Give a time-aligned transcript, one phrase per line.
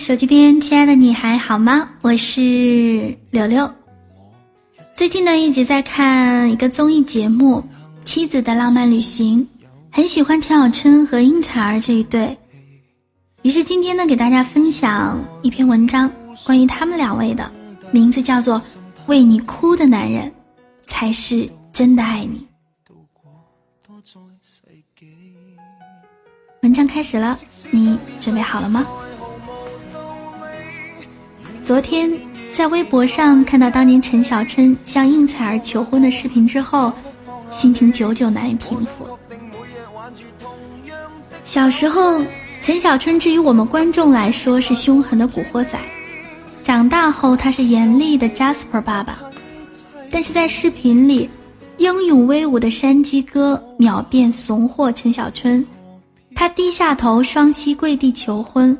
[0.00, 1.86] 手机边亲爱的你还好吗？
[2.00, 3.70] 我是柳柳。
[4.94, 7.62] 最近呢一直在看一个综艺节目
[8.06, 9.46] 《妻子的浪漫旅行》，
[9.92, 12.34] 很喜欢陈小春和应采儿这一对。
[13.42, 16.10] 于是今天呢给大家分享一篇文章，
[16.46, 17.52] 关于他们两位的，
[17.90, 18.58] 名字叫做
[19.04, 20.32] 《为你哭的男人
[20.86, 22.38] 才是真的爱你》。
[26.62, 27.38] 文章开始了，
[27.70, 28.86] 你准备好了吗？
[31.70, 32.10] 昨天
[32.50, 36.92] 在微博上看到当年陈小春向应采儿求婚的视频之后，
[37.48, 39.06] 心情久久难以平复。
[41.44, 42.20] 小时候，
[42.60, 45.78] 陈小春至于我们观众来说是凶狠的古惑仔，
[46.64, 49.20] 长大后他是严厉的 Jasper 爸爸，
[50.10, 51.30] 但是在视频里，
[51.76, 55.64] 英勇威武的山鸡哥秒变怂货陈小春，
[56.34, 58.76] 他低下头，双膝跪地求婚。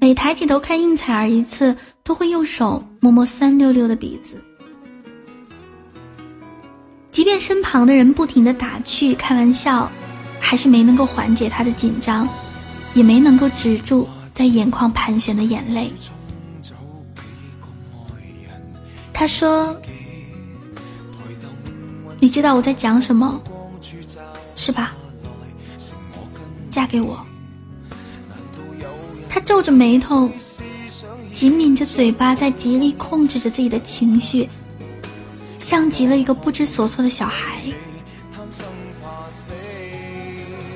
[0.00, 1.76] 每抬起头看应采儿一次，
[2.08, 4.42] 都会用手摸摸酸溜溜的鼻子。
[7.10, 9.92] 即便身旁的人不停的打趣开玩笑，
[10.40, 12.26] 还是没能够缓解他的紧张，
[12.94, 15.92] 也没能够止住在眼眶盘旋的眼泪。
[19.12, 19.78] 他说
[22.18, 23.38] ：“你知道我在讲什么，
[24.56, 24.94] 是吧？
[26.70, 27.22] 嫁给我。”
[29.28, 30.30] 他皱着眉头，
[31.38, 34.48] 紧抿着嘴巴，在极力控制着自己的情绪，
[35.56, 37.62] 像极了一个不知所措的小孩。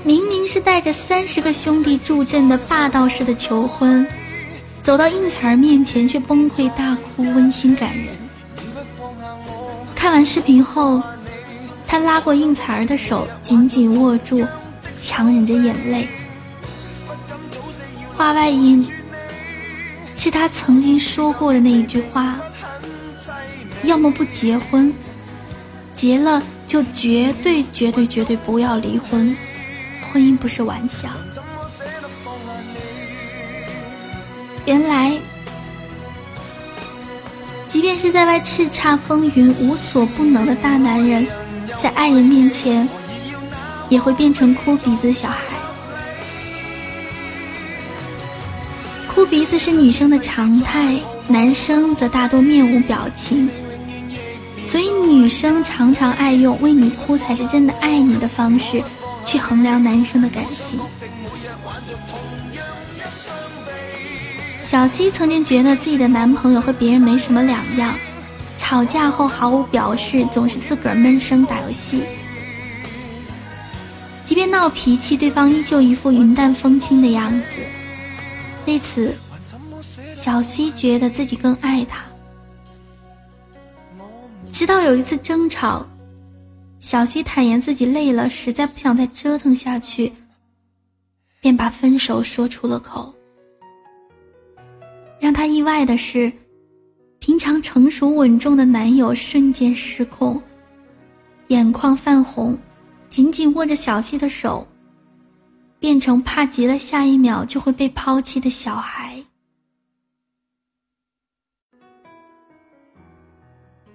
[0.05, 4.07] 明明是带着三十个兄弟助阵的霸道式的求婚，
[4.81, 8.15] 走到应采儿面前却崩溃大哭，温馨感人。
[9.97, 11.03] 看完视频后，
[11.89, 14.47] 他拉过应采儿的手，紧紧握住，
[15.01, 16.07] 强忍着眼泪。
[18.17, 18.89] 话外音
[20.25, 22.39] 是他曾经说过的那一句话：
[23.83, 24.95] 要么不结婚，
[25.97, 29.37] 结了就绝对绝对绝对不要离婚，
[30.01, 31.09] 婚姻不是玩笑。
[34.65, 35.19] 原来，
[37.67, 41.27] 即便是在外叱咤风云、无所不能的大男人，
[41.77, 42.89] 在爱人面前，
[43.89, 45.52] 也会变成哭鼻子的小孩。
[49.33, 53.49] 鼻子是女生的常态，男生则大多面无表情。
[54.61, 58.83] 所以女生常常爱用“为你哭才是真的爱你”的方式，
[59.25, 60.79] 去衡量男生的感情。
[64.61, 67.95] 小七曾经觉得自己的男朋友和别人没什么两样，
[68.59, 72.03] 吵架后毫无表示，总是自个儿闷声打游戏。
[74.27, 77.57] 即便闹脾气，对方依旧一副云淡风轻的样子。
[78.67, 79.15] 为此，
[80.15, 82.05] 小西觉得自己更爱他。
[84.53, 85.85] 直到有一次争吵，
[86.79, 90.13] 小西坦言自己累了，实在不想再折腾下去，
[91.41, 93.13] 便把分手说出了口。
[95.19, 96.31] 让他意外的是，
[97.19, 100.41] 平常成熟稳重的男友瞬间失控，
[101.49, 102.57] 眼眶泛红，
[103.09, 104.67] 紧紧握着小西的手。
[105.83, 109.21] 变成怕极了下一秒就会被抛弃的小孩。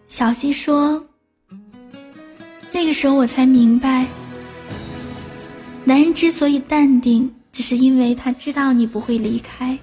[0.05, 1.01] 小西说
[2.73, 4.05] ：“那个时候我才明白，
[5.85, 9.79] 男人之所以淡定，只是因为他知道你不会离开。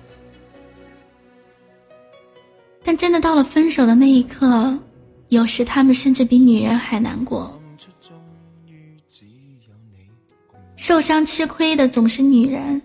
[2.83, 4.79] 但真的到了分手的那一刻，
[5.31, 7.59] 有时他们甚至比女人还难过。”
[10.85, 12.83] 受伤吃亏的总是女人，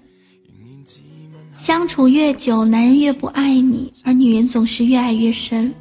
[1.58, 5.74] 相处越久，男人越不爱你，而女人总是越爱越深。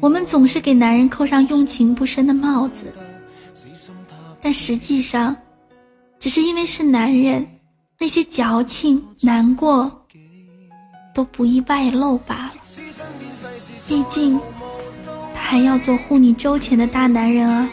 [0.00, 2.92] 我们总是给男人扣上用情不深的帽子，
[4.40, 5.36] 但实际上，
[6.18, 7.46] 只是因为是男人，
[8.00, 10.04] 那些矫情、难过
[11.14, 12.54] 都不易外露罢了。
[13.86, 14.40] 毕竟，
[15.32, 17.70] 他还要做护你周全的大男人啊。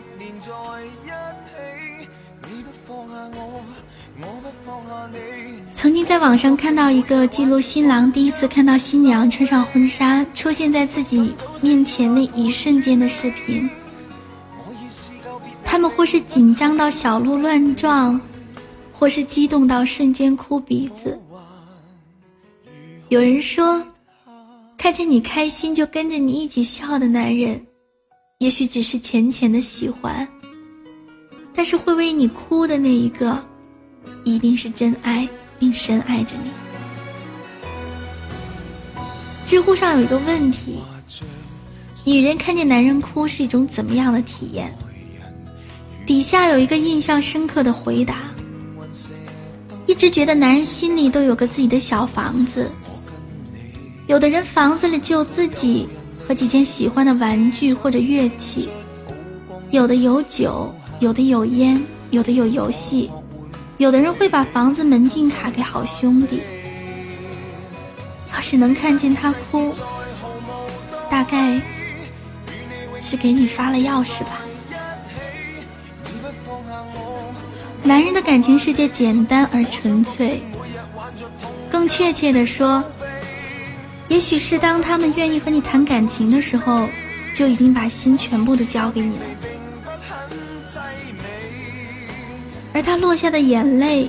[5.77, 13.69] 曾经在网上看到一个记录新郎第一次看到新娘穿上婚纱出现在自己面前那一瞬间的视频。
[15.63, 18.19] 他们或是紧张到小鹿乱撞，
[18.91, 21.15] 或是激动到瞬间哭鼻子。
[23.09, 23.85] 有人说，
[24.79, 27.61] 看见你开心就跟着你一起笑的男人，
[28.39, 30.27] 也许只是浅浅的喜欢，
[31.53, 33.37] 但是会为你哭的那一个，
[34.23, 35.29] 一定是真爱。
[35.59, 36.49] 并深爱着你。
[39.45, 40.79] 知乎上有一个问题：
[42.05, 44.75] 女人看见男人哭是一种怎么样的体验？
[46.05, 48.31] 底下有一个印象深刻的回答：
[49.85, 52.69] 一直觉得男人心里都有个自己的小房子，
[54.07, 55.87] 有的人房子里只有自己
[56.25, 58.69] 和几件喜欢的玩具或者乐器，
[59.71, 61.81] 有的有酒，有的有烟，
[62.11, 63.09] 有的有游戏。
[63.77, 66.41] 有的人会把房子门禁卡给好兄弟，
[68.33, 69.71] 要是能看见他哭，
[71.11, 71.61] 大概
[72.99, 74.41] 是给你发了钥匙吧。
[77.83, 80.41] 男人的感情世界简单而纯粹，
[81.69, 82.83] 更确切的说，
[84.07, 86.89] 也许是当他们愿意和你谈感情的时候，
[87.35, 89.23] 就已经把心全部都交给你了。
[92.77, 94.07] 而他落下的眼泪，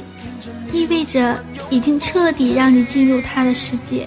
[0.75, 4.07] 意味着已经彻底让你进入他的世界。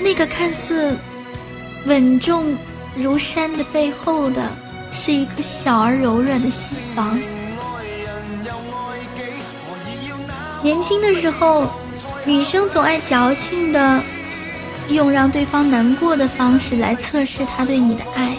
[0.00, 0.96] 那个看似
[1.84, 2.56] 稳重
[2.94, 4.40] 如山的背后的，
[4.92, 7.18] 是一颗小而柔软的心房。
[10.62, 11.68] 年轻的时候，
[12.24, 14.00] 女生总爱矫情的，
[14.90, 18.36] 用让对方难过的方式来测试他对你的爱。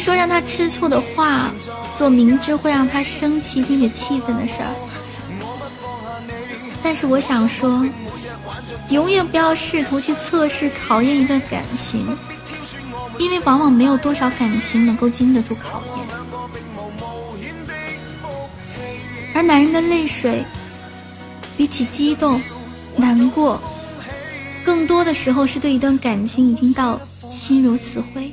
[0.00, 1.52] 说让他吃醋的话，
[1.94, 4.74] 做明知会让他生气并且气愤的事儿。
[6.82, 7.86] 但是我想说，
[8.88, 12.06] 永远不要试图去测试考验一段感情，
[13.18, 16.06] 因为往往没有多少感情能够经得住考验。
[19.34, 20.42] 而男人的泪水，
[21.56, 22.40] 比起激动、
[22.96, 23.60] 难过，
[24.64, 26.98] 更多的时候是对一段感情已经到
[27.30, 28.32] 心如死灰。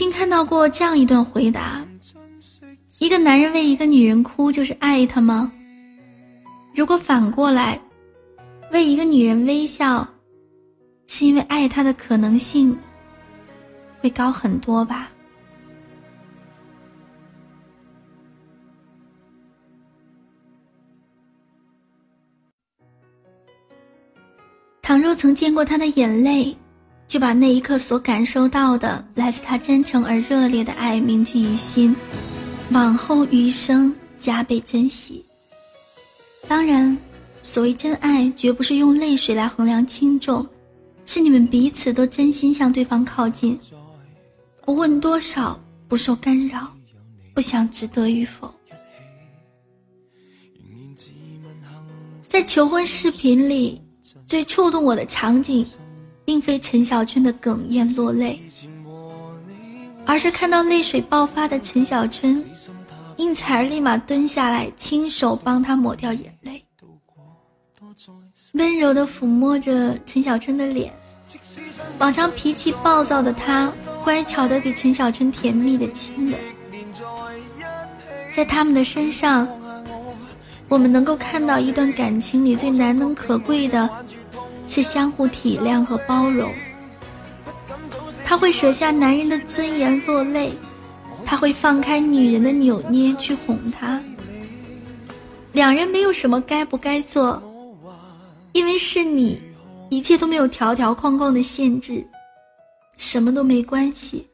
[0.00, 1.86] 经看到过这样一段回答：
[3.00, 5.52] 一个男人为一个女人哭，就是爱她吗？
[6.74, 7.78] 如果反过来，
[8.72, 10.08] 为一个女人微笑，
[11.06, 12.74] 是因为爱她的可能性
[14.00, 15.10] 会高很多吧？
[24.80, 26.56] 倘若曾见过她的眼泪。
[27.10, 31.94] 就把那一刻所感受到的来自他真诚而热烈的爱铭记于心，
[32.70, 35.26] 往后余生加倍珍惜。
[36.46, 36.96] 当然，
[37.42, 40.46] 所谓真爱，绝不是用泪水来衡量轻重，
[41.04, 43.58] 是你们彼此都真心向对方靠近，
[44.64, 46.72] 不问多少，不受干扰，
[47.34, 48.54] 不想值得与否。
[52.28, 53.82] 在求婚视频里，
[54.28, 55.66] 最触动我的场景。
[56.30, 58.40] 并非陈小春的哽咽落泪，
[60.06, 62.40] 而是看到泪水爆发的陈小春，
[63.16, 66.64] 应采儿立马蹲下来，亲手帮他抹掉眼泪，
[68.52, 70.94] 温柔地抚摸着陈小春的脸。
[71.98, 73.72] 往常脾气暴躁的他，
[74.04, 76.38] 乖巧地给陈小春甜蜜的亲吻。
[78.30, 79.48] 在他们的身上，
[80.68, 83.90] 我们能够看到一段感情里最难能可贵的。
[84.70, 86.50] 是相互体谅和包容。
[88.24, 90.56] 他会舍下男人的尊严落泪，
[91.26, 94.00] 他会放开女人的扭捏去哄她。
[95.52, 97.42] 两人没有什么该不该做，
[98.52, 99.42] 因为是你，
[99.88, 102.06] 一切都没有条条框框的限制，
[102.96, 104.24] 什么都没关系。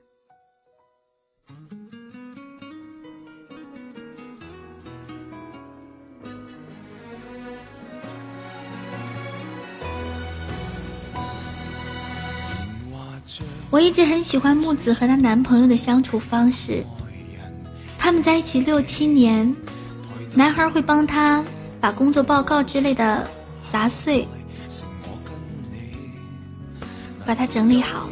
[13.70, 16.84] 我一直很喜欢木子和她男朋友的相处方式。
[17.98, 19.54] 他们在一起六七年，
[20.34, 21.44] 男孩会帮她
[21.80, 23.28] 把工作报告之类的
[23.68, 24.26] 杂碎，
[27.24, 28.08] 把它整理好，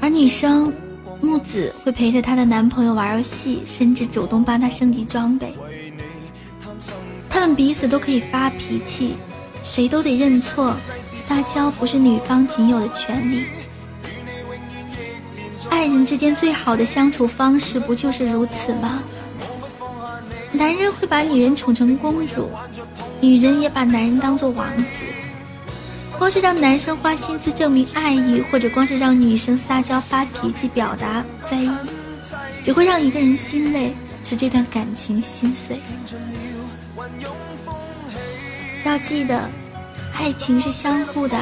[0.00, 0.72] 而女生
[1.20, 5.54] 木子会陪着她的男朋友玩游戏，甚至主动帮他升级装备。
[7.28, 9.16] 他们彼此都可以发脾气。
[9.64, 13.46] 谁都得认错，撒娇不是女方仅有的权利。
[15.70, 19.02] 爱人之间最好的相处方式不就是如此吗？
[20.52, 22.50] 男人会把女人宠成公主，
[23.20, 25.04] 女人也把男人当做王子。
[26.16, 31.70] 光是让男生花心思证明爱意，或者光是让女生撒娇发脾气表达在意，
[32.62, 33.92] 只会让一个人心累，
[34.22, 35.80] 使这段感情心碎。
[38.84, 39.48] 要记得，
[40.12, 41.38] 爱情是相互的，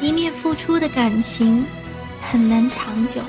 [0.00, 1.66] 一面付出的感情
[2.22, 3.20] 很难长久。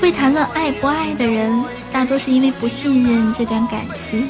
[0.00, 4.28] 会谈论爱不爱的人，大多是因为不信任这段感情，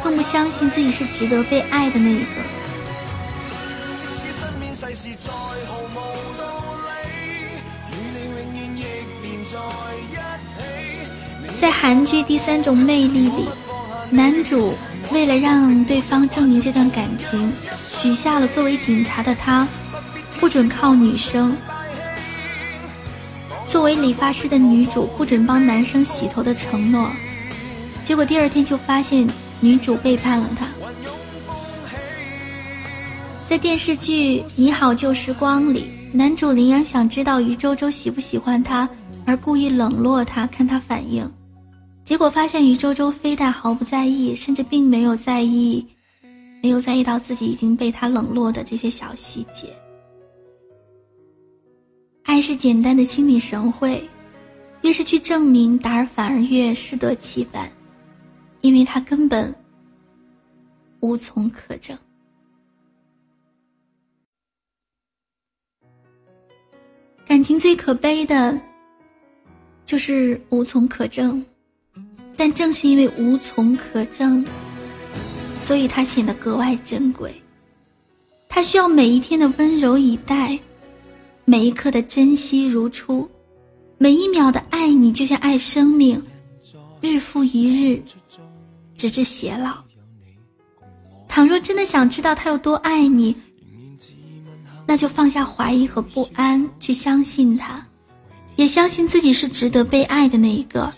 [0.00, 2.26] 更不相信自己是值得被爱的那一个。
[11.58, 13.48] 在韩剧《第三种魅力》里，
[14.10, 14.72] 男主
[15.10, 19.66] 为了让对方证明这段感情，许下了作为警察的他
[20.38, 21.56] 不准靠女生。
[23.66, 27.10] 作为理发师的女主不准帮男生洗头的承诺，
[28.04, 29.28] 结果第二天就发现
[29.60, 30.66] 女主背叛了他。
[33.44, 38.88] 在电视剧《你好旧时光》里，男主林阳想知道于周周喜不喜欢他，
[39.24, 41.30] 而故意冷落他，看他反应，
[42.06, 45.84] 结果发现于周周非但毫不在意，甚至并没有在意，
[46.62, 49.76] 没有在意到自己已经被他冷落的这些小细节。
[52.22, 54.08] 爱是简单的心领神会，
[54.82, 57.68] 越是去证明，达尔反而越适得其反，
[58.60, 59.52] 因为他根本
[61.00, 61.98] 无从可证。
[67.26, 68.56] 感情最可悲的，
[69.84, 71.44] 就是无从可证，
[72.36, 74.44] 但正是因为无从可证，
[75.54, 77.34] 所以它显得格外珍贵。
[78.48, 80.58] 它需要每一天的温柔以待。
[81.48, 83.30] 每一刻的珍惜如初，
[83.98, 86.20] 每一秒的爱你就像爱生命，
[87.00, 88.02] 日复一日，
[88.96, 89.76] 直至偕老。
[91.28, 93.36] 倘若真的想知道他有多爱你，
[94.88, 97.86] 那就放下怀疑和不安，去相信他，
[98.56, 100.92] 也相信自己是值得被爱的那一个。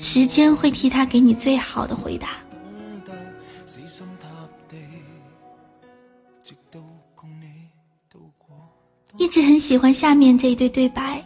[0.00, 2.30] 时间会替他给你最好的回答。
[9.16, 11.24] 一直很喜欢下面这一对对白。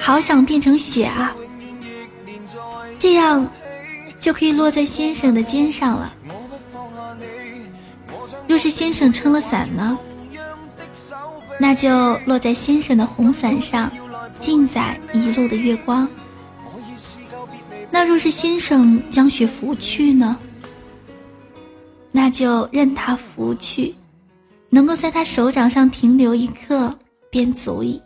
[0.00, 1.34] 好想变成雪啊，
[2.98, 3.48] 这样
[4.18, 6.12] 就可以落在先生的肩上了。
[8.48, 9.98] 若是先生撑了伞呢，
[11.58, 13.90] 那就落在先生的红伞上，
[14.38, 16.08] 尽载一路的月光。
[17.90, 20.38] 那若是先生将雪拂去呢？
[22.12, 23.94] 那就任他拂去，
[24.70, 26.96] 能够在他手掌上停留一刻
[27.30, 28.00] 便足矣。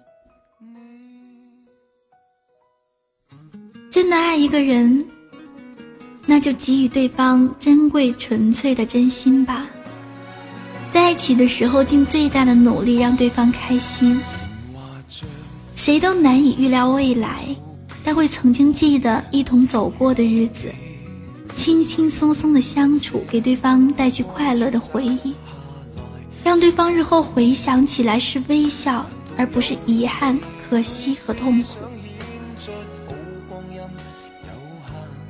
[3.91, 5.05] 真的爱一个人，
[6.25, 9.69] 那就给予对方珍贵纯粹的真心吧。
[11.13, 14.19] 一起的时候，尽最大的努力让对方开心。
[15.75, 17.55] 谁都难以预料未来，
[18.03, 20.73] 但会曾经记得一同走过的日子。
[21.55, 25.35] 轻轻松松的相处，给对方带去快乐的回忆，
[26.43, 29.05] 让对方日后回想起来是微笑，
[29.37, 31.77] 而不是遗憾、可惜和痛苦。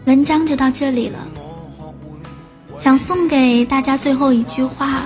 [0.04, 1.18] 文章就到这里了，
[2.78, 5.02] 想送给大家最后一句话：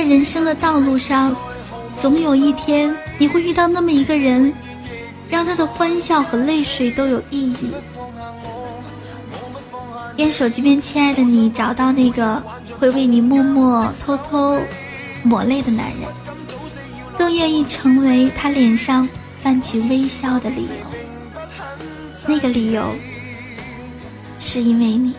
[0.00, 1.36] 在人生的道路上，
[1.94, 4.50] 总有一天你会遇到那么一个人，
[5.28, 7.70] 让他的欢笑和泪水都有意义。
[10.16, 12.42] 愿手机边亲爱的你找到那个
[12.78, 14.58] 会为你默默偷偷
[15.22, 16.08] 抹泪的男人，
[17.18, 19.06] 更愿意成为他脸上
[19.42, 20.86] 泛起微笑的理由。
[22.26, 22.82] 那个理由
[24.38, 25.14] 是因为你。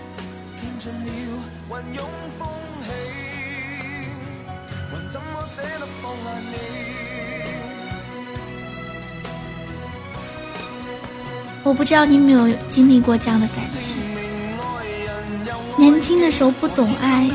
[5.12, 6.56] 怎么舍得放下你
[11.64, 13.98] 我不知道你有没有经历过这样的感情。
[15.78, 17.30] 年轻的时候不懂爱，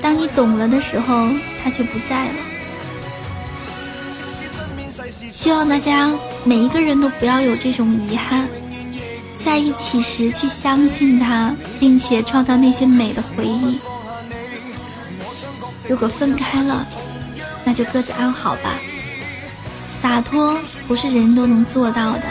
[0.00, 1.28] 当你懂了的时候，
[1.62, 2.34] 他却不在了。
[5.30, 6.10] 希望大家
[6.44, 8.48] 每一个人都不要有这种遗憾，
[9.34, 13.78] 在一起时去相信他，并且创造那些美的回忆。
[15.88, 16.86] 如果分开了，
[17.64, 18.78] 那就各自安好吧。
[19.92, 22.24] 洒脱不是人都能做到的，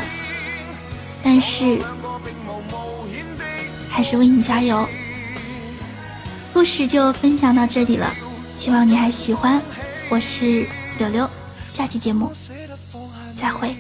[1.24, 1.80] 但是。
[3.90, 4.86] 还是为你加油。
[6.54, 8.14] 故事就分享到这里了，
[8.54, 9.62] 希望你还喜欢。
[10.10, 11.30] 我是柳柳，
[11.70, 12.30] 下期节目
[13.38, 13.74] 再会。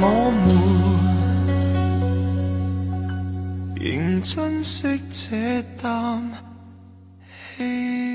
[0.00, 0.08] 我
[0.44, 0.56] 们
[3.76, 6.20] 仍珍惜这啖
[7.58, 8.05] 气。